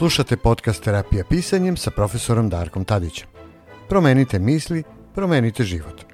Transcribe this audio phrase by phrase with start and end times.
[0.00, 3.28] Slušate podcast Terapija pisanjem sa profesorom Darkom Tadićem.
[3.88, 4.82] Promenite misli,
[5.14, 6.04] promenite život.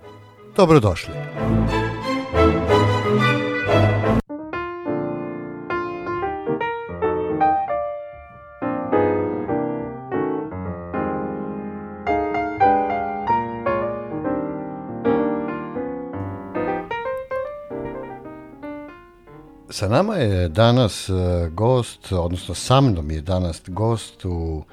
[0.56, 1.14] Dobrodošli.
[19.77, 21.12] Sa nama je danas e,
[21.51, 24.65] gost, odnosno sa mnom je danas gost u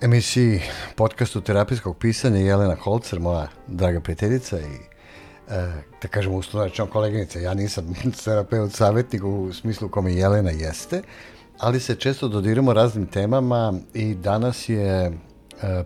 [0.00, 0.60] emisiji
[0.96, 7.38] podcastu terapijskog pisanja Jelena Holcer, moja draga prijateljica i e, da kažem uslovno rečeno koleginica.
[7.38, 7.94] Ja nisam
[8.24, 11.02] terapeut savjetnik u smislu kome Jelena jeste,
[11.58, 15.12] ali se često dodiramo raznim temama i danas je e,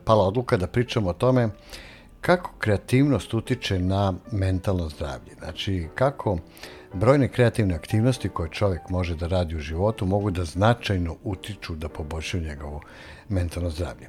[0.05, 1.49] pala odluka da pričamo o tome
[2.21, 5.35] kako kreativnost utiče na mentalno zdravlje.
[5.39, 6.39] Znači, kako
[6.95, 11.89] Brojne kreativne aktivnosti koje čovjek može da radi u životu mogu da značajno utiču da
[11.89, 12.81] poboljšaju njegovo
[13.29, 14.09] mentalno zdravlje.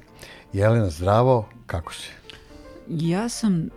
[0.52, 2.10] Jelena, zdravo, kako si?
[2.88, 3.68] Ja sam,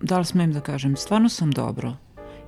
[0.00, 1.92] da li smem da kažem, stvarno sam dobro.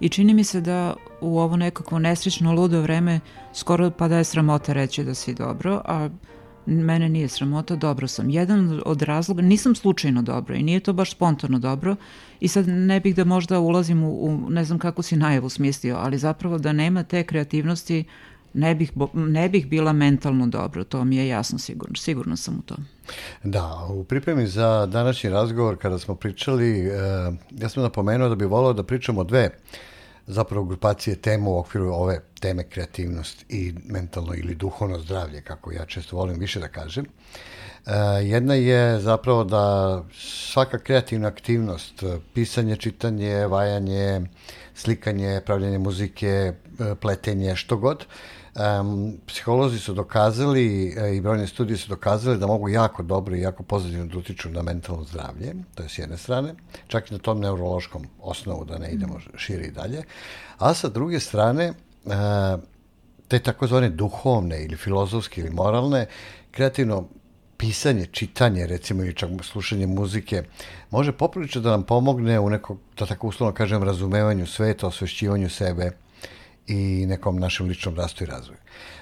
[0.01, 3.21] I čini mi se da u ovo nekako nesrećno ludo vreme
[3.55, 6.09] skoro pa da je sramota reći da si dobro, a
[6.69, 8.31] mene nije sramota, dobro sam.
[8.31, 11.97] Jedan od razloga, nisam slučajno dobro i nije to baš spontano dobro
[12.41, 15.97] i sad ne bih da možda ulazim u, u ne znam kako si najavu smislio,
[15.97, 18.05] ali zapravo da nema te kreativnosti
[18.55, 22.63] ne bih, ne bih bila mentalno dobro, to mi je jasno sigurno, sigurno sam u
[22.63, 22.85] tom.
[23.45, 26.93] Da, u pripremi za današnji razgovor kada smo pričali, eh,
[27.51, 29.51] ja sam napomenuo da bi volao da pričamo dve
[30.29, 35.87] zapravo grupacije tema u okviru ove teme kreativnost i mentalno ili duhovno zdravlje, kako ja
[35.87, 37.05] često volim više da kažem.
[37.05, 37.91] E,
[38.23, 40.05] jedna je zapravo da
[40.53, 42.03] svaka kreativna aktivnost,
[42.35, 44.21] pisanje, čitanje, vajanje,
[44.75, 46.53] slikanje, pravljanje muzike, e,
[47.01, 48.07] pletenje, što god,
[48.55, 53.41] Um, psiholozi su dokazali e, i brojne studije su dokazali da mogu jako dobro i
[53.41, 56.55] jako pozitivno da utiču na mentalno zdravlje, to je s jedne strane,
[56.87, 60.03] čak i na tom neurološkom osnovu da ne idemo šire i dalje,
[60.59, 61.73] a sa druge strane
[62.05, 62.13] uh,
[63.29, 66.07] te takozvane duhovne ili filozofske ili moralne,
[66.51, 67.09] kreativno
[67.57, 70.43] pisanje, čitanje, recimo i čak slušanje muzike,
[70.91, 75.91] može poprilično da nam pomogne u neko, da tako uslovno kažem, razumevanju sveta, osvešćivanju sebe,
[76.69, 78.59] i nekom našem ličnom rastu i razvoju.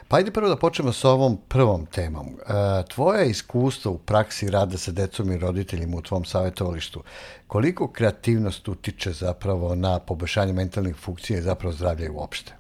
[0.09, 2.27] Pa ajde prvo da počnemo sa ovom prvom temom.
[2.27, 2.53] E,
[2.89, 7.03] tvoje iskustvo u praksi rada sa decom i roditeljima u tvom savjetovalištu,
[7.47, 12.53] koliko kreativnost utiče zapravo na poboljšanje mentalnih funkcija i zapravo zdravlja i uopšte?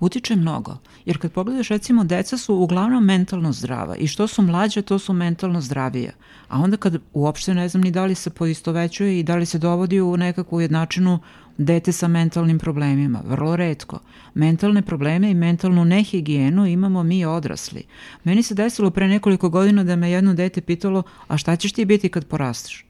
[0.00, 4.82] Utiče mnogo, jer kad pogledaš recimo deca su uglavnom mentalno zdrava i što su mlađe
[4.82, 6.14] to su mentalno zdravije,
[6.48, 9.58] a onda kad uopšte ne znam ni da li se poistovećuje i da li se
[9.58, 11.18] dovodi u nekakvu jednačinu
[11.64, 13.98] dete sa mentalnim problemima, vrlo redko.
[14.34, 17.84] Mentalne probleme i mentalnu nehigijenu imamo mi odrasli.
[18.24, 21.84] Meni se desilo pre nekoliko godina da me jedno dete pitalo, a šta ćeš ti
[21.84, 22.86] biti kad porasteš?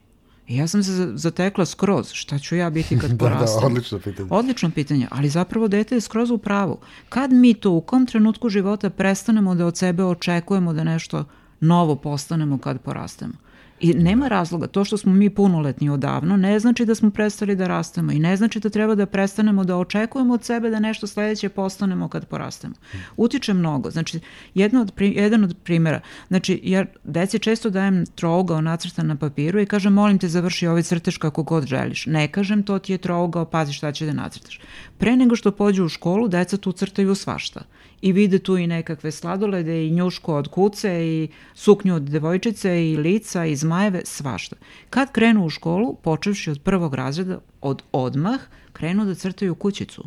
[0.49, 3.61] I ja sam se zatekla skroz, šta ću ja biti kad porastem?
[3.61, 4.29] da, da, odlično pitanje.
[4.31, 6.79] Odlično pitanje, ali zapravo dete je skroz u pravu.
[7.09, 11.25] Kad mi to u kom trenutku života prestanemo da od sebe očekujemo da nešto
[11.61, 13.35] novo postanemo kad porastemo?
[13.83, 17.67] I nema razloga, to što smo mi punoletni odavno ne znači da smo prestali da
[17.67, 21.49] rastemo i ne znači da treba da prestanemo da očekujemo od sebe da nešto sledeće
[21.49, 22.75] postanemo kad porastemo.
[23.17, 24.21] Utiče mnogo, znači
[24.55, 29.67] jedno od, jedan od primjera, znači ja deci često dajem trougao nacrtan na papiru i
[29.67, 32.07] kažem molim te završi ovaj crtež kako god želiš.
[32.07, 34.61] Ne kažem to ti je trougao, pazi šta će da nacrtaš.
[34.99, 37.63] Pre nego što pođu u školu, deca tu crtaju svašta
[38.03, 42.97] i vide tu i nekakve sladolede i njušku od kuce i suknju od devojčice i
[42.97, 44.57] lica i zmajeve, svašta.
[44.91, 48.41] Kad krenu u školu, počevši od prvog razreda, od odmah,
[48.73, 50.05] krenu da crtaju kućicu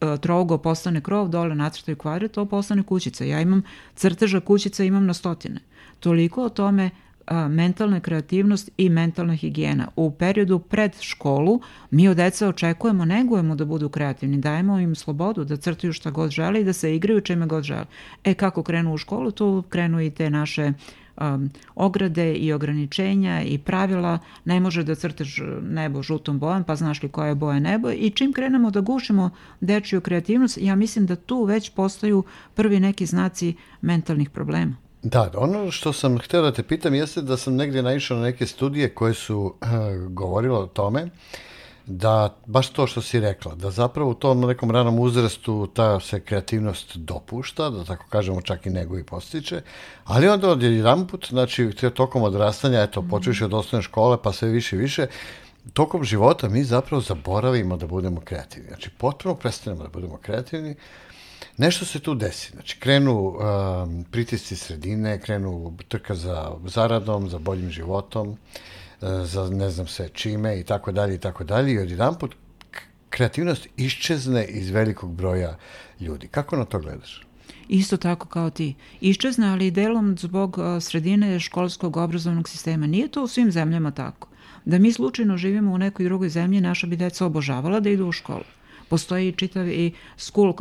[0.00, 3.24] e, trogo postane krov, dole nacrtaju kvadrat, to postane kućica.
[3.24, 3.62] Ja imam
[3.94, 5.60] crteža kućica, imam na stotine.
[6.00, 6.90] Toliko o tome
[7.30, 9.88] mentalna kreativnost i mentalna higijena.
[9.96, 11.60] U periodu pred školu
[11.90, 16.30] mi od deca očekujemo, negujemo da budu kreativni, dajemo im slobodu da crtaju šta god
[16.30, 17.84] žele i da se igraju čime god žele.
[18.24, 20.72] E kako krenu u školu, tu krenu i te naše
[21.20, 27.02] um, ograde i ograničenja i pravila, ne može da crtaš nebo žutom bojom, pa znaš
[27.02, 31.16] li koja je boja nebo i čim krenemo da gušimo dečiju kreativnost, ja mislim da
[31.16, 32.24] tu već postaju
[32.54, 34.89] prvi neki znaci mentalnih problema.
[35.02, 38.46] Da, ono što sam hteo da te pitam jeste da sam negdje naišao na neke
[38.46, 39.68] studije koje su uh,
[40.08, 41.08] govorile o tome
[41.86, 46.20] da baš to što si rekla, da zapravo u tom nekom ranom uzrastu ta se
[46.20, 49.62] kreativnost dopušta, da tako kažemo čak i nego i postiče,
[50.04, 54.48] ali onda od jedan put, znači tokom odrastanja, eto, počeš od osnovne škole pa sve
[54.48, 55.06] više i više,
[55.72, 58.68] tokom života mi zapravo zaboravimo da budemo kreativni.
[58.68, 60.74] Znači, potpuno prestanemo da budemo kreativni,
[61.60, 62.50] nešto se tu desi.
[62.52, 68.36] Znači, krenu um, pritisci sredine, krenu trka za zaradom, za boljim životom, uh,
[69.24, 72.34] za ne znam se čime i tako dalje i tako dalje i odjedan put
[73.10, 75.58] kreativnost iščezne iz velikog broja
[76.00, 76.28] ljudi.
[76.28, 77.26] Kako na to gledaš?
[77.68, 78.74] Isto tako kao ti.
[79.00, 82.86] Iščezne, ali delom zbog sredine školskog obrazovnog sistema.
[82.86, 84.28] Nije to u svim zemljama tako.
[84.64, 88.12] Da mi slučajno živimo u nekoj drugoj zemlji, naša bi deca obožavala da idu u
[88.12, 88.59] školu
[88.90, 90.52] postoji čitav i skul,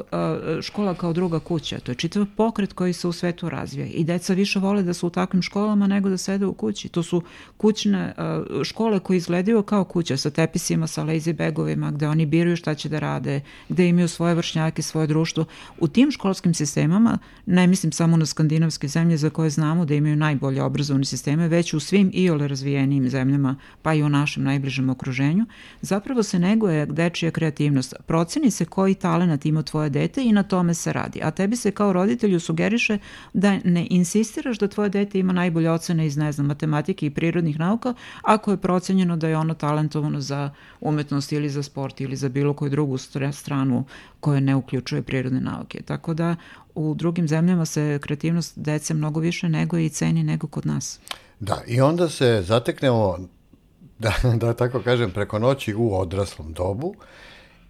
[0.62, 1.80] škola kao druga kuća.
[1.80, 5.08] To je čitav pokret koji se u svetu razvija i deca više vole da su
[5.08, 6.90] u takvim školama nego da sede u kući.
[6.90, 7.22] To su
[7.58, 8.14] kućne
[8.64, 12.90] škole koje izgledaju kao kuća sa tepisima, sa lazy bagovima, gde oni biraju šta će
[12.90, 15.46] da rade, gde imaju svoje vršnjake, svoje društvo.
[15.80, 20.16] U tim školskim sistemama, ne mislim samo na skandinavske zemlje za koje znamo da imaju
[20.16, 24.90] najbolje obrazovne sisteme, već u svim i ole razvijenijim zemljama, pa i u našem najbližem
[24.90, 25.46] okruženju,
[25.82, 30.74] zapravo se neguje dečija kreativnost, proceni se koji talenat ima tvoje dete i na tome
[30.74, 31.20] se radi.
[31.24, 32.98] A tebi se kao roditelju sugeriše
[33.34, 37.60] da ne insistiraš da tvoje dete ima najbolje ocene iz, ne znam, matematike i prirodnih
[37.60, 40.52] nauka, ako je procenjeno da je ono talentovano za
[40.82, 42.98] umetnost ili za sport ili za bilo koju drugu
[43.32, 43.86] stranu
[44.20, 45.82] koja ne uključuje prirodne nauke.
[45.82, 46.36] Tako da
[46.76, 51.00] u drugim zemljama se kreativnost dece mnogo više nego i ceni nego kod nas.
[51.40, 53.18] Da, i onda se zateknemo
[54.04, 56.96] da, da tako kažem, preko noći u odraslom dobu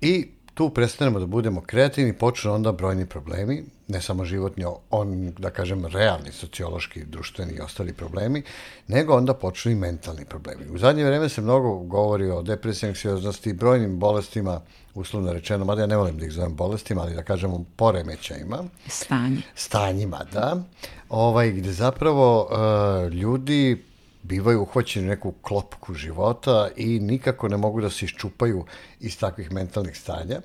[0.02, 0.28] i
[0.60, 5.86] tu prestanemo da budemo kreativni, počnu onda brojni problemi, ne samo životni, on, da kažem,
[5.86, 8.44] realni, sociološki, društveni i ostali problemi,
[8.88, 10.66] nego onda počnu i mentalni problemi.
[10.72, 14.62] U zadnje vreme se mnogo govori o depresiji, anksioznosti, brojnim bolestima,
[14.94, 18.64] uslovno rečeno, mada ja ne volim da ih zovem bolestima, ali da kažemo poremećajima.
[18.88, 19.42] Stanje.
[19.56, 20.64] Stanjima, da.
[21.10, 23.89] Ovaj, gde zapravo uh, ljudi
[24.24, 28.66] bivaju uhvaćeni neku klopku života i nikako ne mogu da se iščupaju
[29.00, 30.42] iz takvih mentalnih stanja.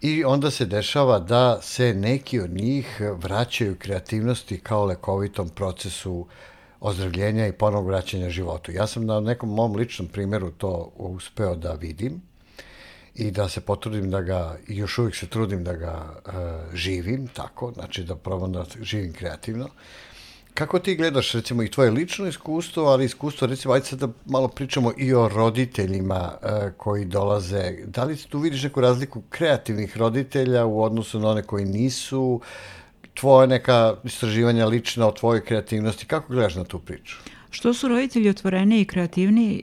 [0.00, 6.26] I onda se dešava da se neki od njih vraćaju kreativnosti kao lekovitom procesu
[6.80, 8.72] ozdravljenja i ponovog vraćanja životu.
[8.72, 12.22] Ja sam na nekom mom ličnom primjeru to uspeo da vidim
[13.14, 16.32] i da se potrudim da ga, i još uvijek se trudim da ga uh,
[16.74, 19.68] živim tako, znači da probam da živim kreativno.
[20.54, 24.48] Kako ti gledaš recimo i tvoje lično iskustvo, ali iskustvo recimo, ajde sad da malo
[24.48, 27.72] pričamo i o roditeljima e, koji dolaze.
[27.86, 32.40] Da li tu vidiš neku razliku kreativnih roditelja u odnosu na one koji nisu?
[33.14, 37.16] Tvoje neka istraživanja lična o tvojoj kreativnosti, kako gledaš na tu priču?
[37.50, 39.62] Što su roditelji otvoreni i kreativni,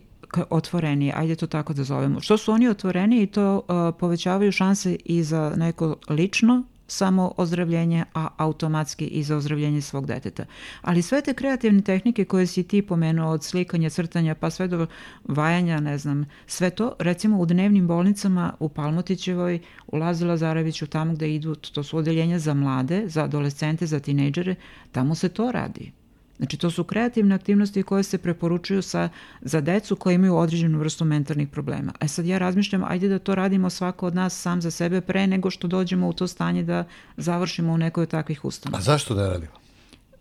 [0.49, 2.21] otvoreni, ajde to tako da zovemo.
[2.21, 8.05] Što su oni otvoreni i to uh, povećavaju šanse i za neko lično samo ozdravljenje,
[8.13, 10.45] a automatski i za ozdravljenje svog deteta.
[10.81, 14.87] Ali sve te kreativne tehnike koje si ti pomenuo od slikanja, crtanja, pa sve do
[15.23, 21.13] vajanja, ne znam, sve to, recimo u dnevnim bolnicama u Palmotićevoj, u Lazu Lazareviću, tamo
[21.13, 24.55] gde idu, to su odeljenja za mlade, za adolescente, za tinejdžere,
[24.91, 25.98] tamo se to radi.
[26.39, 29.09] Znači, to su kreativne aktivnosti koje se preporučuju sa,
[29.41, 31.93] za decu koji imaju određenu vrstu mentalnih problema.
[31.99, 35.27] E sad ja razmišljam, ajde da to radimo svako od nas sam za sebe pre
[35.27, 36.83] nego što dođemo u to stanje da
[37.17, 38.79] završimo u nekoj od takvih ustanova.
[38.79, 39.51] A zašto ne radimo?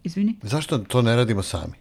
[0.05, 0.37] Izvini?
[0.43, 1.75] Zašto to ne radimo sami?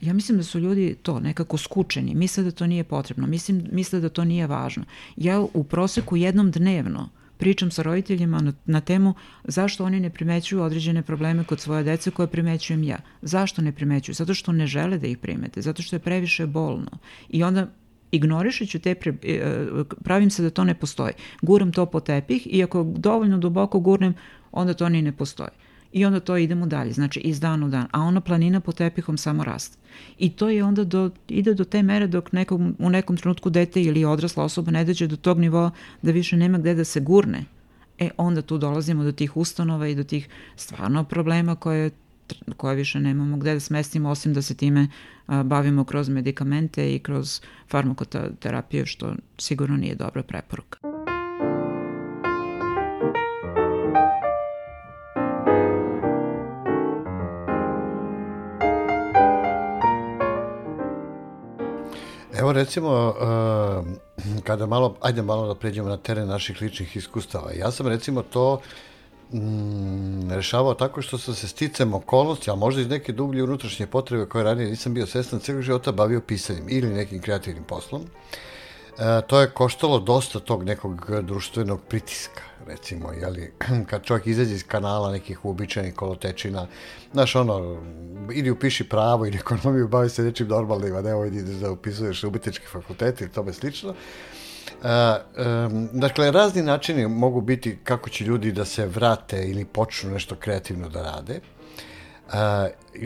[0.00, 4.00] Ja mislim da su ljudi to nekako skučeni, misle da to nije potrebno, mislim, misle
[4.00, 4.84] da to nije važno.
[5.16, 7.08] Ja u proseku jednom dnevno
[7.40, 9.14] pričam sa roditeljima na, na temu
[9.44, 12.98] zašto oni ne primećuju određene probleme kod svoje dece koje primećujem ja.
[13.22, 14.14] Zašto ne primećuju?
[14.14, 16.98] Zato što ne žele da ih primete, zato što je previše bolno.
[17.28, 17.66] I onda
[18.12, 19.14] ignorišući te, pre,
[20.04, 21.12] pravim se da to ne postoji.
[21.42, 24.14] Guram to po tepih i ako dovoljno duboko gurnem,
[24.52, 27.86] onda to ni ne postoji i onda to idemo dalje, znači iz dana u dan,
[27.90, 29.78] a ona planina pod tepihom samo raste.
[30.18, 33.82] I to je onda do, ide do te mere dok nekom, u nekom trenutku dete
[33.82, 35.70] ili odrasla osoba ne dođe do tog nivoa
[36.02, 37.44] da više nema gde da se gurne.
[37.98, 41.90] E onda tu dolazimo do tih ustanova i do tih stvarno problema koje
[42.56, 44.88] koje više nemamo gde da smestimo osim da se time
[45.26, 50.99] a, bavimo kroz medikamente i kroz farmakoterapiju što sigurno nije dobra preporuka.
[62.40, 67.52] Evo recimo, uh, kada malo, ajde malo da pređemo na teren naših ličnih iskustava.
[67.52, 68.60] Ja sam recimo to
[69.32, 74.26] mm, rešavao tako što sam se sticam okolnosti, a možda iz neke dublje unutrašnje potrebe
[74.26, 78.02] koje ranije nisam bio svestan celog života bavio pisanjem ili nekim kreativnim poslom.
[78.02, 78.49] E,
[79.26, 83.52] to je koštalo dosta tog nekog društvenog pritiska recimo, jeli,
[83.90, 86.66] kad čovjek izađe iz kanala nekih uobičajenih kolotečina,
[87.12, 87.82] znaš, ono,
[88.32, 92.24] ili upiši pravo ili ekonomiju, bavi se nečim normalnim, a ne ovo ideš da upisuješ
[92.24, 93.90] ubitečki fakultet ili tome slično.
[93.90, 100.36] um, dakle, razni načini mogu biti kako će ljudi da se vrate ili počnu nešto
[100.36, 101.34] kreativno da rade.
[101.34, 101.60] Uh,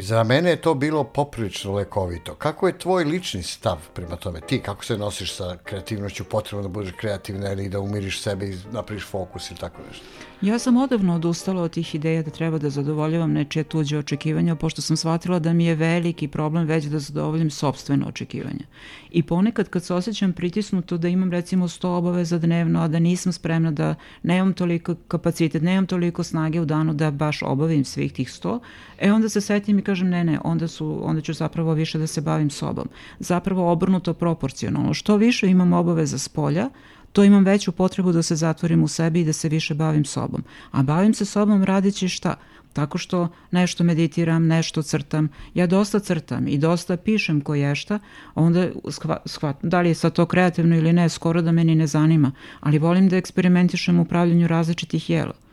[0.01, 2.35] za mene je to bilo poprilično lekovito.
[2.35, 4.41] Kako je tvoj lični stav prema tome?
[4.41, 8.57] Ti, kako se nosiš sa kreativnošću, potrebno da budeš kreativna ili da umiriš sebe i
[8.73, 10.05] napraviš fokus ili tako nešto?
[10.41, 14.83] Ja sam odavno odustala od tih ideja da treba da zadovoljavam nečije tuđe očekivanja, pošto
[14.83, 18.65] sam shvatila da mi je veliki problem već da zadovoljim sobstveno očekivanje.
[19.11, 23.33] I ponekad kad se osjećam pritisnuto da imam recimo 100 obaveza dnevno, a da nisam
[23.33, 28.29] spremna da nemam toliko kapacitet, nemam toliko snage u danu da baš obavim svih tih
[28.29, 28.59] 100,
[28.99, 32.07] e onda se setim i kažem ne, ne, onda, su, onda ću zapravo više da
[32.07, 32.89] se bavim sobom.
[33.19, 34.95] Zapravo obrnuto proporcionalno.
[34.95, 36.71] Što više imam obaveza s polja,
[37.15, 40.45] to imam veću potrebu da se zatvorim u sebi i da se više bavim sobom.
[40.71, 42.35] A bavim se sobom radići šta?
[42.73, 45.29] Tako što nešto meditiram, nešto crtam.
[45.55, 47.99] Ja dosta crtam i dosta pišem koješta,
[48.35, 51.87] onda shvat, shvat, da li je sad to kreativno ili ne, skoro da meni ne
[51.87, 55.44] zanima, ali volim da eksperimentišem u pravljanju različitih jela.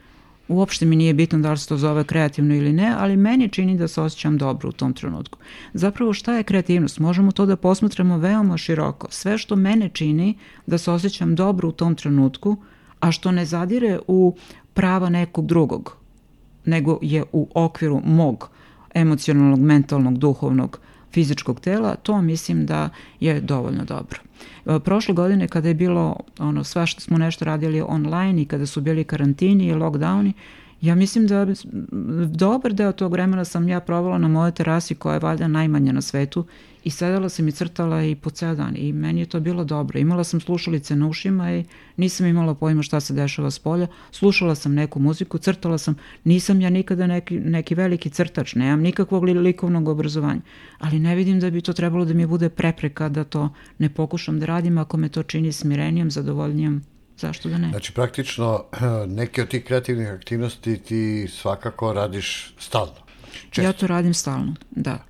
[0.48, 3.78] Uopšte mi nije bitno da li se to zove kreativno ili ne, ali meni čini
[3.78, 5.40] da se osjećam dobro u tom trenutku.
[5.74, 7.00] Zapravo šta je kreativnost?
[7.00, 9.08] Možemo to da posmatramo veoma široko.
[9.10, 12.58] Sve što mene čini da se osjećam dobro u tom trenutku,
[13.00, 14.36] a što ne zadire u
[14.74, 15.98] prava nekog drugog,
[16.66, 18.50] nego je u okviru mog
[18.94, 20.80] emocionalnog, mentalnog, duhovnog,
[21.14, 22.90] fizičkog tela, to mislim da
[23.20, 24.20] je dovoljno dobro.
[24.66, 28.66] E, prošle godine kada je bilo ono sva što smo nešto radili online i kada
[28.66, 30.34] su bili karantini i lockdowni,
[30.82, 31.48] Ja mislim da
[32.26, 36.02] dobar deo tog vremena sam ja provala na mojoj terasi koja je valjda najmanja na
[36.02, 36.46] svetu
[36.84, 40.00] i sedela sam i crtala i po ceo dan i meni je to bilo dobro.
[40.00, 41.64] Imala sam slušalice na ušima i
[41.98, 43.88] nisam imala pojma šta se dešava s polja.
[44.12, 45.96] Slušala sam neku muziku, crtala sam.
[46.24, 50.42] Nisam ja nikada neki, neki veliki crtač, nemam nikakvog likovnog obrazovanja,
[50.80, 54.40] ali ne vidim da bi to trebalo da mi bude prepreka da to ne pokušam
[54.40, 56.82] da radim ako me to čini smirenijom, zadovoljnijom
[57.22, 57.70] zašto da ne?
[57.70, 58.64] Znači, praktično,
[59.20, 63.02] neke od tih kreativnih aktivnosti ti svakako radiš stalno.
[63.50, 63.62] Često.
[63.62, 65.06] Ja to radim stalno, da.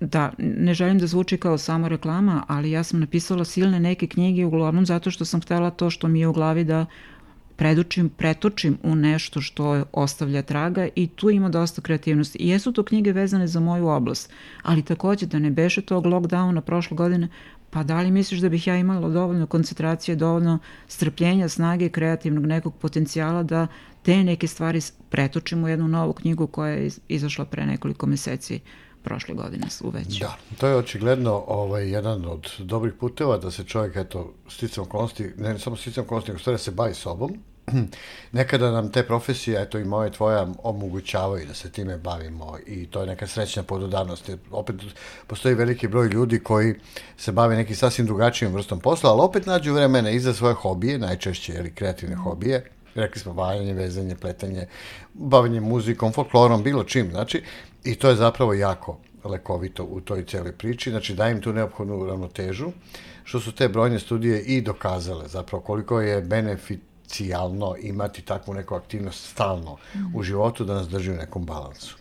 [0.00, 4.44] Da, ne želim da zvuči kao samo reklama, ali ja sam napisala silne neke knjige
[4.44, 6.86] uglavnom zato što sam htela to što mi je u glavi da
[7.56, 12.38] predučim, pretočim u nešto što ostavlja traga i tu ima dosta kreativnosti.
[12.38, 14.32] I jesu to knjige vezane za moju oblast,
[14.62, 17.28] ali takođe da ne beše tog lockdowna prošle godine,
[17.70, 20.58] pa da li misliš da bih ja imala dovoljno koncentracije, dovoljno
[20.88, 23.66] strpljenja, snage, kreativnog nekog potencijala da
[24.02, 28.60] te neke stvari pretočim u jednu novu knjigu koja je izašla pre nekoliko meseci
[29.06, 30.18] prošle godine su već.
[30.18, 35.32] Da, to je očigledno ovaj, jedan od dobrih puteva da se čovjek, eto, sticam okolnosti,
[35.38, 37.38] ne samo sticam okolnosti, nego stvari da se bavi sobom,
[38.32, 43.00] nekada nam te profesije, eto i moje tvoja, omogućavaju da se time bavimo i to
[43.00, 44.30] je neka srećna podudarnost.
[44.50, 44.76] Opet
[45.26, 46.74] postoji veliki broj ljudi koji
[47.16, 50.98] se bave nekim sasvim drugačijim vrstom posla, ali opet nađu vremena i za svoje hobije,
[50.98, 54.66] najčešće ili kreativne hobije, rekli smo valjanje, vezanje, pletanje,
[55.14, 57.42] bavanje muzikom, folklorom, bilo čim, znači,
[57.86, 62.06] i to je zapravo jako lekovito u toj celoj priči, znači da im tu neophodnu
[62.06, 62.70] ravnotežu,
[63.24, 68.74] što su te brojne studije i dokazale, zapravo koliko je benefit cijalno imati takvu neku
[68.74, 70.16] aktivnost stalno mm.
[70.16, 71.96] u životu da nas drži u nekom balansu.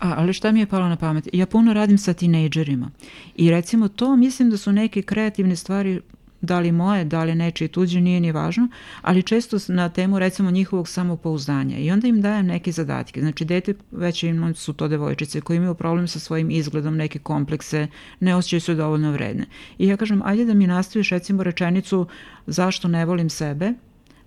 [0.00, 1.28] A, ali šta mi je palo na pamet?
[1.32, 2.90] Ja puno radim sa tinejdžerima
[3.34, 6.00] i recimo to mislim da su neke kreativne stvari
[6.40, 8.68] da li moje, da li nečije tuđe, nije ni važno,
[9.02, 13.20] ali često na temu recimo njihovog samopouzdanja i onda im dajem neke zadatke.
[13.20, 17.86] Znači, dete već imam su to devojčice koji imaju problem sa svojim izgledom, neke komplekse,
[18.20, 19.46] ne osjećaju se dovoljno vredne.
[19.78, 22.06] I ja kažem, ajde da mi nastaviš recimo rečenicu
[22.46, 23.72] zašto ne volim sebe,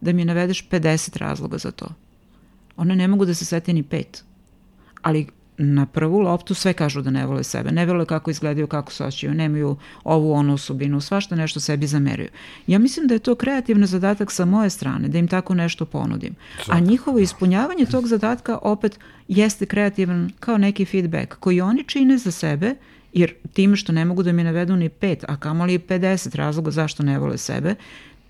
[0.02, 1.88] da mi navedeš 50 razloga za to.
[2.76, 4.24] One ne mogu da se sete ni pet.
[5.02, 5.28] Ali
[5.62, 9.04] na prvu loptu sve kažu da ne vole sebe, ne vole kako izgledaju, kako se
[9.04, 12.30] osjećaju, nemaju ovu onu osobinu, svašta nešto sebi zameruju.
[12.68, 16.36] Ja mislim da je to kreativni zadatak sa moje strane, da im tako nešto ponudim.
[16.68, 22.32] A njihovo ispunjavanje tog zadatka opet jeste kreativan kao neki feedback koji oni čine za
[22.32, 22.76] sebe
[23.14, 27.04] jer time što ne mogu da mi navedu ni pet, a kamoli 50 razloga zašto
[27.04, 27.76] ne vole sebe,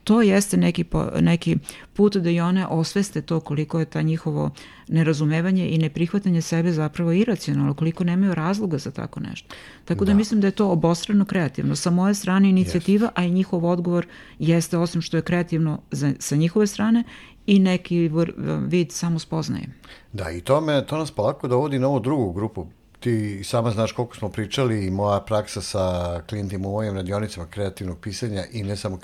[0.04, 1.58] to jeste neki, po, neki
[1.94, 4.50] put da i one osveste to koliko je ta njihovo
[4.88, 9.56] nerazumevanje i neprihvatanje sebe zapravo iracionalno, koliko nemaju razloga za tako nešto.
[9.86, 11.76] Tako da, da mislim da je to obostrano kreativno.
[11.76, 13.12] Sa moje strane inicijativa, yes.
[13.16, 14.08] a i njihov odgovor
[14.40, 17.04] jeste osim što je kreativno za, sa njihove strane
[17.46, 18.32] i neki vr,
[18.68, 19.68] vid samo spoznaje.
[20.14, 22.68] Da, i to, me, to nas polako dovodi na ovu drugu grupu
[23.02, 28.00] ti sama znaš koliko smo pričali i moja praksa sa klijentima u mojim radionicama kreativnog
[28.00, 29.00] pisanja i ne samo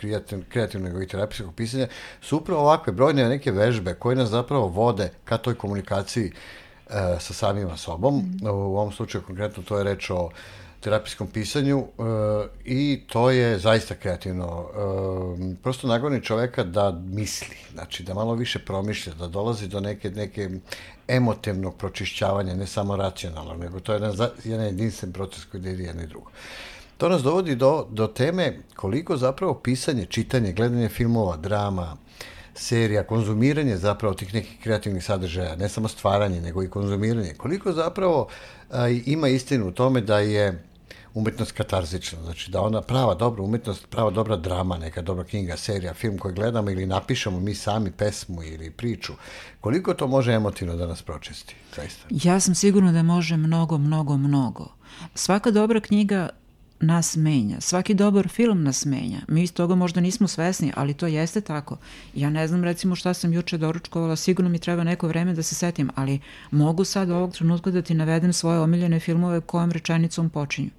[0.49, 1.87] kreativnog, nego i terapijskog pisanja
[2.21, 6.31] su upravo ovakve brojne neke vežbe koje nas zapravo vode ka toj komunikaciji e,
[7.19, 8.15] sa samima sobom.
[8.15, 8.47] Mm.
[8.47, 10.29] U ovom slučaju konkretno to je reč o
[10.79, 12.05] terapijskom pisanju uh,
[12.65, 14.45] i to je zaista kreativno.
[14.47, 20.09] Uh, prosto nagoni čoveka da misli, znači da malo više promišlja, da dolazi do neke,
[20.09, 20.49] neke
[21.07, 26.03] emotivnog pročišćavanja, ne samo racionalno, nego to je jedan, jedan jedinstven proces koji ide jedno
[26.03, 26.31] i drugo.
[26.97, 31.97] To nas dovodi do, do teme koliko zapravo pisanje, čitanje, gledanje filmova, drama,
[32.55, 38.27] serija, konzumiranje zapravo tih nekih kreativnih sadržaja, ne samo stvaranje, nego i konzumiranje, koliko zapravo
[38.71, 40.63] a, ima istinu u tome da je
[41.17, 45.93] umetnost katarzična, znači da ona prava dobra umetnost, prava dobra drama, neka dobra knjiga, serija,
[45.93, 49.13] film koji gledamo ili napišemo mi sami pesmu ili priču,
[49.61, 52.05] koliko to može emotivno da nas pročisti, zaista?
[52.09, 54.67] Ja sam sigurna da može mnogo, mnogo, mnogo.
[55.15, 56.29] Svaka dobra knjiga
[56.79, 57.61] nas menja.
[57.61, 59.19] Svaki dobar film nas menja.
[59.27, 61.77] Mi iz toga možda nismo svesni, ali to jeste tako.
[62.15, 65.55] Ja ne znam recimo šta sam juče doručkovala, sigurno mi treba neko vreme da se
[65.55, 66.19] setim, ali
[66.51, 70.69] mogu sad ovog trenutka da ti navedem svoje omiljene filmove kojom rečenicom počinju.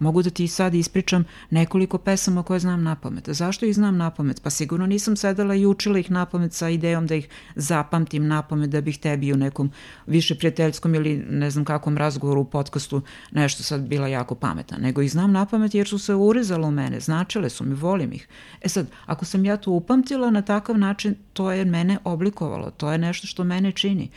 [0.00, 3.28] Mogu da ti sad ispričam nekoliko pesama koje znam na pamet.
[3.28, 4.42] Zašto ih znam na pamet?
[4.42, 8.42] Pa sigurno nisam sedala i učila ih na pamet sa idejom da ih zapamtim na
[8.42, 9.70] pamet da bih tebi u nekom
[10.06, 14.78] više prijateljskom ili ne znam kakvom razgovoru u podcastu nešto sad bila jako pametna.
[14.78, 18.12] Nego ih znam na pamet jer su se urezala u mene, značile su mi, volim
[18.12, 18.28] ih.
[18.60, 22.92] E sad, ako sam ja to upamtila na takav način, to je mene oblikovalo, to
[22.92, 24.08] je nešto što mene čini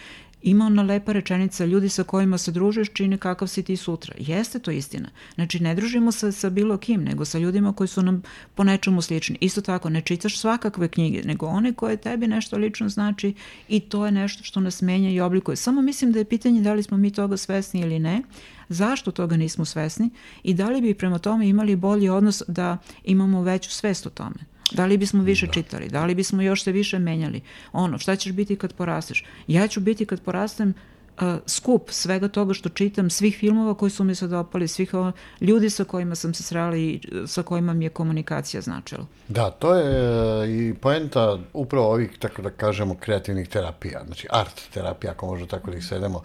[0.43, 4.15] ima ona lepa rečenica, ljudi sa kojima se družiš čine kakav si ti sutra.
[4.17, 5.09] Jeste to istina.
[5.35, 8.21] Znači, ne družimo se sa bilo kim, nego sa ljudima koji su nam
[8.55, 9.37] po nečemu slični.
[9.41, 13.33] Isto tako, ne čitaš svakakve knjige, nego one koje tebi nešto lično znači
[13.67, 15.55] i to je nešto što nas menja i oblikuje.
[15.55, 18.21] Samo mislim da je pitanje da li smo mi toga svesni ili ne,
[18.69, 20.09] zašto toga nismo svesni
[20.43, 24.52] i da li bi prema tome imali bolji odnos da imamo veću svest o tome.
[24.73, 25.51] Da li bismo više da.
[25.51, 25.87] čitali?
[25.87, 27.41] Da li bismo još se više menjali?
[27.71, 29.25] Ono, šta ćeš biti kad porasteš?
[29.47, 30.73] Ja ću biti kad porastem
[31.21, 35.11] uh, skup svega toga što čitam, svih filmova koji su mi se dopali, svih uh,
[35.41, 39.05] ljudi sa kojima sam se srela i sa kojima mi je komunikacija značila.
[39.27, 44.61] Da, to je uh, i poenta upravo ovih, tako da kažemo, kreativnih terapija, znači art
[44.73, 46.21] terapija, ako možemo tako da ih sedemo.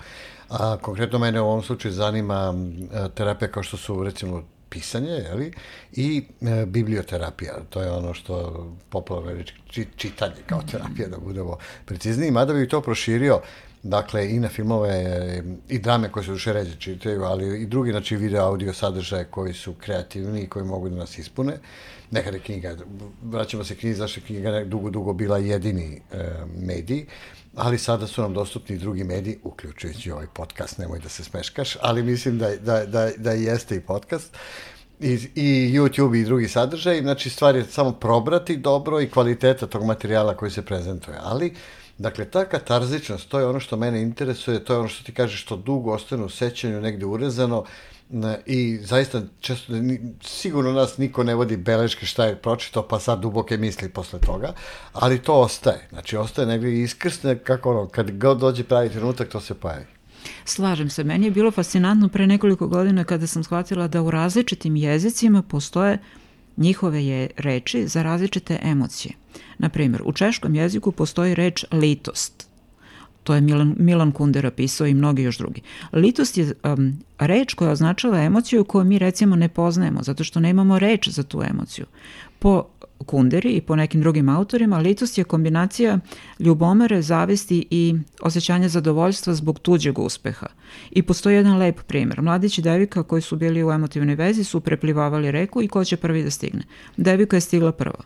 [0.48, 2.54] A konkretno mene u ovom slučaju zanima
[3.14, 5.52] terapija kao što su recimo pisanje, jeli,
[5.92, 7.54] i e, biblioterapija.
[7.70, 9.54] To je ono što popularno reći
[9.96, 12.30] čitanje kao terapija, da budemo precizniji.
[12.30, 13.40] Mada bih to proširio
[13.88, 18.16] dakle i na filmove i drame koje se duše ređe čitaju, ali i drugi znači
[18.16, 21.58] video audio sadržaje koji su kreativni i koji mogu da nas ispune.
[22.10, 22.76] Nekada je knjiga,
[23.22, 27.06] vraćamo se knjizi, zašto je knjiga dugo, dugo bila jedini e, medij,
[27.56, 31.76] ali sada su nam dostupni i drugi mediji, uključujući ovaj podcast, nemoj da se smeškaš,
[31.80, 34.36] ali mislim da, da, da, da jeste i podcast.
[35.00, 39.84] I, i YouTube i drugi sadržaj, znači stvar je samo probrati dobro i kvaliteta tog
[39.84, 41.54] materijala koji se prezentuje, ali
[41.98, 45.42] Dakle, ta katarzičnost, to je ono što mene interesuje, to je ono što ti kažeš
[45.42, 47.64] što dugo ostane u sećanju, negde urezano,
[48.46, 49.72] i zaista često
[50.24, 54.52] sigurno nas niko ne vodi beleške šta je pročitao pa sad duboke misli posle toga
[54.92, 55.88] ali to ostaje.
[55.90, 59.97] Znači ostaje negdje iskrsne kako ono kad god dođe pravi trenutak to se pojavi
[60.44, 64.76] Slažem se, meni je bilo fascinantno pre nekoliko godina kada sam shvatila da u različitim
[64.76, 65.98] jezicima postoje
[66.56, 69.14] njihove je reči za različite emocije.
[69.58, 72.48] Na primjer, u češkom jeziku postoji reč litost,
[73.28, 75.60] to je Milan, Milan Kundera pisao i mnogi još drugi.
[75.92, 80.78] Litost je um, reč koja označava emociju koju mi recimo ne poznajemo, zato što nemamo
[80.78, 81.86] reč za tu emociju.
[82.38, 82.64] Po
[83.06, 85.98] Kunderi i po nekim drugim autorima, litost je kombinacija
[86.38, 90.46] ljubomere, zavisti i osjećanja zadovoljstva zbog tuđeg uspeha.
[90.90, 92.22] I postoji jedan lep primjer.
[92.22, 95.96] Mladić i devika koji su bili u emotivnoj vezi su preplivavali reku i ko će
[95.96, 96.62] prvi da stigne.
[96.96, 98.04] Devika je stigla prva.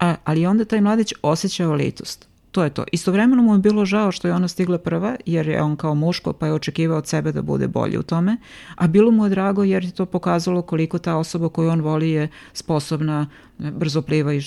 [0.00, 2.84] A, ali onda taj mladić osjećao litost to je to.
[2.92, 6.32] Istovremeno mu je bilo žao što je ona stigla prva, jer je on kao muško
[6.32, 8.36] pa je očekivao od sebe da bude bolji u tome,
[8.76, 12.10] a bilo mu je drago jer je to pokazalo koliko ta osoba koju on voli
[12.10, 13.26] je sposobna,
[13.58, 14.40] brzo pliva i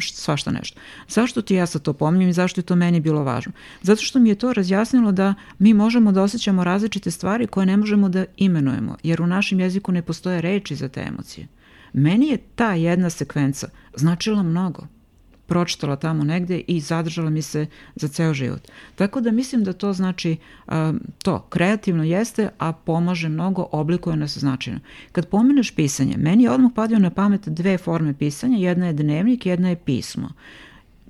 [0.00, 0.80] svašta nešto.
[1.08, 3.52] Zašto ti ja sad to pominjem i zašto je to meni bilo važno?
[3.82, 7.76] Zato što mi je to razjasnilo da mi možemo da osjećamo različite stvari koje ne
[7.76, 11.48] možemo da imenujemo, jer u našem jeziku ne postoje reči za te emocije.
[11.92, 14.86] Meni je ta jedna sekvenca značila mnogo
[15.52, 18.68] pročitala tamo negde i zadržala mi se za ceo život.
[18.94, 20.36] Tako da mislim da to znači
[20.66, 24.80] um, to, kreativno jeste, a pomaže mnogo, oblikuje nas značajno.
[25.12, 29.46] Kad pomeneš pisanje, meni je odmah padio na pamet dve forme pisanja, jedna je dnevnik,
[29.46, 30.28] jedna je pismo.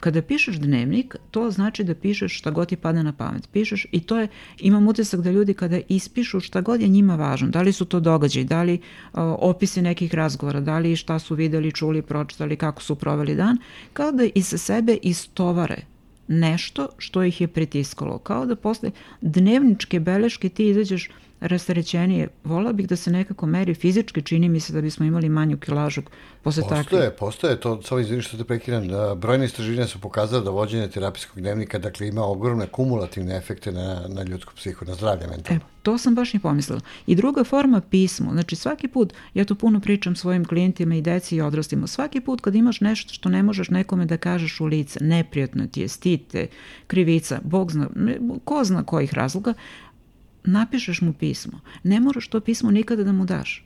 [0.02, 3.48] Kada pišeš dnevnik, to znači da pišeš šta god ti pada na pamet.
[3.52, 7.48] Pišeš i to je, imam utisak da ljudi kada ispišu šta god je njima važno,
[7.48, 11.34] da li su to događaj, da li uh, opisi nekih razgovora, da li šta su
[11.34, 13.58] videli, čuli, pročitali, kako su proveli dan,
[13.92, 15.82] kao da iz sebe istovare
[16.28, 18.18] nešto što ih je pritiskalo.
[18.18, 21.10] Kao da posle dnevničke beleške ti izađeš
[21.42, 22.28] rasterećenije.
[22.44, 26.02] Vola bih da se nekako meri fizički, čini mi se da bismo imali manju kilažu
[26.42, 27.16] posle postoje, takve.
[27.16, 31.40] Postoje, to, samo izvini što te prekiram, da brojne istraživanja su pokazale da vođenje terapijskog
[31.40, 35.60] dnevnika, dakle, ima ogromne kumulativne efekte na, na ljudsku psihu, na zdravlje mentalno.
[35.60, 36.80] E, to sam baš i pomislila.
[37.06, 41.36] I druga forma pismo, znači svaki put, ja to puno pričam svojim klijentima i deci
[41.36, 44.98] i odrastima, svaki put kad imaš nešto što ne možeš nekome da kažeš u lice,
[45.04, 46.46] neprijatno ti je, stite,
[46.86, 47.88] krivica, bog zna,
[48.44, 49.54] ko zna kojih razloga,
[50.44, 51.60] napišeš mu pismo.
[51.82, 53.64] Ne moraš to pismo nikada da mu daš.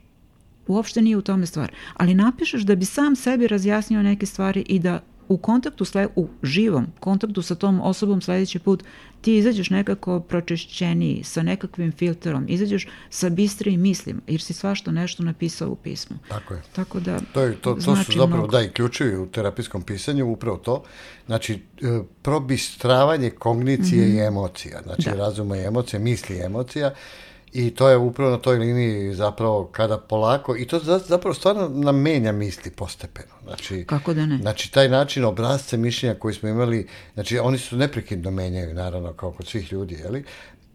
[0.67, 1.71] Uopšte nije u tome stvar.
[1.93, 6.27] Ali napišeš da bi sam sebi razjasnio neke stvari i da u kontaktu, sle, u
[6.43, 8.83] živom kontaktu sa tom osobom sledeći put
[9.21, 15.23] ti izađeš nekako pročišćeniji, sa nekakvim filterom, izađeš sa bistrijim mislima, jer si svašto nešto
[15.23, 16.17] napisao u pismu.
[16.29, 16.61] Tako je.
[16.75, 18.51] Tako da to, je, to, to znači su zapravo mnogo.
[18.51, 20.83] da i ključevi u terapijskom pisanju, upravo to.
[21.25, 21.59] Znači, e,
[22.21, 24.23] probistravanje kognicije mm -hmm.
[24.23, 25.15] i emocija, znači da.
[25.15, 26.93] razuma i emocija, misli i emocija,
[27.53, 32.01] I to je upravo na toj liniji zapravo kada polako, i to zapravo stvarno nam
[32.01, 33.33] menja misli postepeno.
[33.43, 34.37] Znači, Kako da ne?
[34.37, 39.31] Znači, taj način obrazce mišljenja koji smo imali, znači, oni su neprekidno menjaju, naravno, kao
[39.31, 40.23] kod svih ljudi, jeli?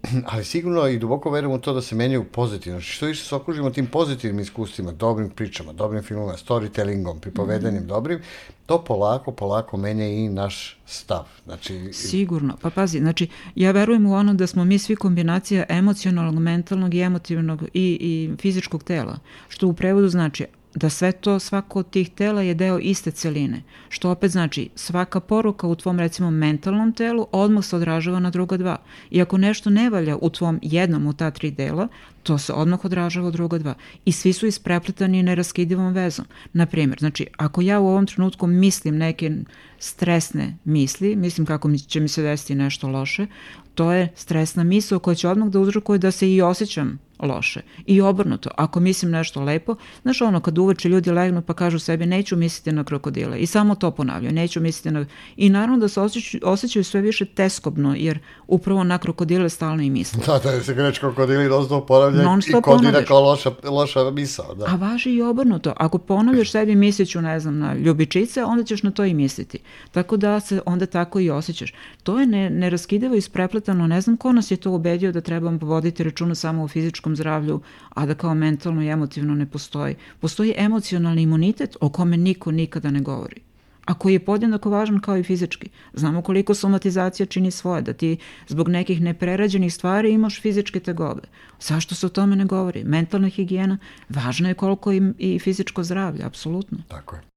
[0.32, 2.78] ali sigurno i duboko verujem u to da se menjaju pozitivno.
[2.78, 7.86] Znači, što više se okružimo tim pozitivnim iskustvima, dobrim pričama, dobrim filmima, storytellingom, pripovedanjem mm.
[7.86, 8.20] dobrim,
[8.66, 11.24] to polako, polako menja i naš stav.
[11.44, 12.56] Znači, Sigurno.
[12.62, 17.00] Pa pazi, znači, ja verujem u ono da smo mi svi kombinacija emocionalnog, mentalnog i
[17.00, 17.68] emotivnog i,
[18.00, 22.54] i fizičkog tela, što u prevodu znači da sve to, svako od tih tela je
[22.54, 27.76] deo iste celine, što opet znači svaka poruka u tvom recimo mentalnom telu odmah se
[27.76, 28.76] odražava na druga dva.
[29.10, 31.88] I ako nešto ne valja u tvom jednom u ta tri dela,
[32.22, 33.74] to se odmah odražava u druga dva.
[34.04, 36.24] I svi su isprepletani neraskidivom vezom.
[36.52, 39.30] Naprimjer, znači, ako ja u ovom trenutku mislim neke
[39.78, 43.26] stresne misli, mislim kako mi će mi se desiti nešto loše,
[43.74, 47.60] to je stresna misla koja će odmah da uzrokuje da se i osjećam loše.
[47.86, 52.06] I obrnuto, ako mislim nešto lepo, znaš ono, kad uveče ljudi legnu pa kažu sebi
[52.06, 55.06] neću misliti na krokodile i samo to ponavljaju, neću misliti na...
[55.36, 59.90] I naravno da se osjećaju, osjećaju sve više teskobno, jer upravo na krokodile stalno i
[59.90, 60.20] misle.
[60.26, 61.66] Da, da se greč krokodili non
[62.12, 64.54] ponavlja i kodira kao loša, loša misao.
[64.54, 64.64] Da.
[64.68, 65.72] A važi i obrnuto.
[65.76, 69.58] Ako ponavljaš sebi misliću, ne znam, na ljubičice, onda ćeš na to i misliti.
[69.90, 71.72] Tako da se onda tako i osjećaš.
[72.02, 73.86] To je ne, neraskidivo isprepletano.
[73.86, 77.60] Ne znam ko nas je to ubedio da trebamo voditi računa samo o fizičkom zdravlju,
[77.88, 79.94] a da kao mentalno i emotivno ne postoji.
[80.20, 83.51] Postoji emocionalni imunitet o kome niko nikada ne govori
[83.92, 85.68] a koji je podjednako važan kao i fizički.
[85.92, 88.16] Znamo koliko somatizacija čini svoje, da ti
[88.48, 91.22] zbog nekih neprerađenih stvari imaš fizičke tegobe.
[91.60, 92.84] Zašto se o tome ne govori?
[92.84, 93.78] Mentalna higijena,
[94.08, 96.78] važno je koliko i, i fizičko zdravlje, apsolutno.
[96.88, 97.31] Tako je.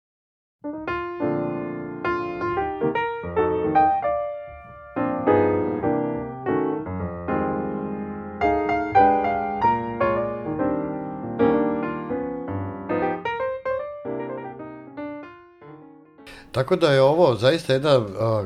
[16.56, 18.00] Tako da je ovo zaista jedna,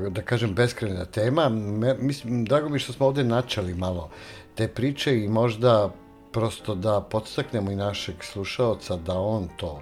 [0.10, 1.50] da kažem, beskrajna tema.
[2.00, 4.10] Mislim, drago mi što smo ovde načali malo
[4.56, 5.90] te priče i možda
[6.32, 9.82] prosto da podstaknemo i našeg slušaoca da on to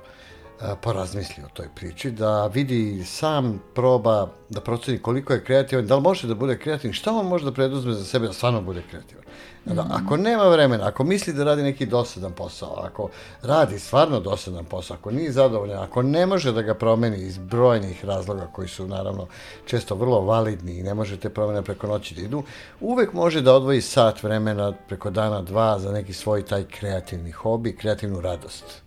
[0.81, 6.01] porazmisli o toj priči, da vidi sam proba da proceni koliko je kreativan, da li
[6.01, 9.23] može da bude kreativan, šta on može da preduzme za sebe da stvarno bude kreativan.
[9.65, 13.09] Da, ako nema vremena, ako misli da radi neki dosadan posao, ako
[13.41, 18.05] radi stvarno dosadan posao, ako nije zadovoljan, ako ne može da ga promeni iz brojnih
[18.05, 19.27] razloga koji su naravno
[19.65, 22.43] često vrlo validni i ne može te promene preko noći da idu,
[22.79, 27.75] uvek može da odvoji sat vremena preko dana dva za neki svoj taj kreativni hobi,
[27.75, 28.86] kreativnu radost.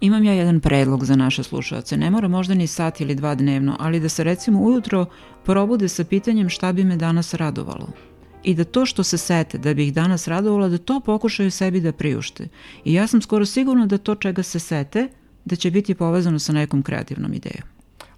[0.00, 1.96] Imam ja jedan predlog za naše slušalce.
[1.96, 5.06] Ne mora možda ni sat ili dva dnevno, ali da se recimo ujutro
[5.44, 7.88] probude sa pitanjem šta bi me danas radovalo
[8.44, 11.80] i da to što se sete da bi ih danas radovala, da to pokušaju sebi
[11.80, 12.48] da priušte.
[12.84, 15.08] I ja sam skoro sigurna da to čega se sete,
[15.44, 17.68] da će biti povezano sa nekom kreativnom idejom.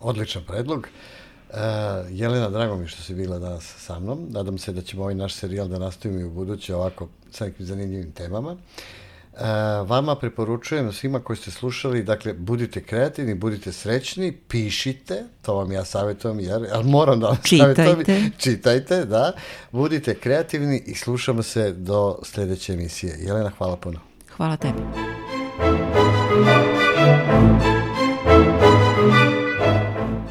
[0.01, 0.89] Odličan predlog.
[1.51, 1.57] Uh,
[2.11, 4.27] Jelena, drago mi što si bila danas sa mnom.
[4.31, 7.67] Nadam se da ćemo ovaj naš serijal da nastavimo i u buduće ovako sa nekim
[7.67, 8.53] zanimljivim temama.
[8.53, 8.59] Uh,
[9.87, 15.85] vama preporučujem svima koji ste slušali, dakle, budite kreativni, budite srećni, pišite, to vam ja
[15.85, 17.85] savjetujem, jer, ali moram da vam čitajte.
[17.85, 19.33] savjetujem, čitajte, da,
[19.73, 23.17] budite kreativni i slušamo se do sledeće emisije.
[23.19, 24.01] Jelena, hvala puno.
[24.37, 24.79] Hvala tebi.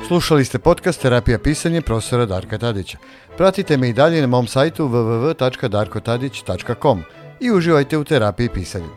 [0.07, 2.97] Slušali ste podcast Terapija pisanja profesora Darka Tadića.
[3.37, 8.89] Pratite me i dalje na mom sajtu www.darkotadić.com i uživajte u terapiji pisanja.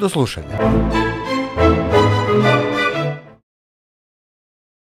[0.00, 1.05] Do slušanja.